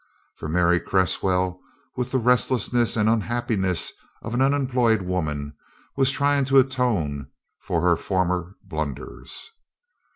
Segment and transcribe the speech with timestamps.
[0.35, 1.59] For Mary Cresswell,
[1.95, 3.91] with the restlessness and unhappiness
[4.23, 5.53] of an unemployed woman,
[5.95, 9.51] was trying to atone for her former blunders.